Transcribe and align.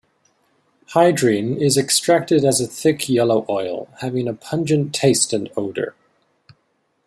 Hygrine 0.95 1.61
is 1.61 1.77
extracted 1.77 2.43
as 2.43 2.59
a 2.59 2.65
thick 2.65 3.07
yellow 3.07 3.45
oil, 3.47 3.87
having 3.99 4.27
a 4.27 4.33
pungent 4.33 4.95
taste 4.95 5.31
and 5.31 5.47
odor. 5.55 5.93